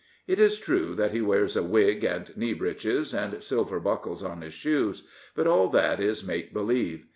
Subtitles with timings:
[0.25, 4.41] It is true that he wears a wig and knee breeches, and silver buckles on
[4.41, 5.03] his shoes;
[5.35, 7.05] but all that is make believe.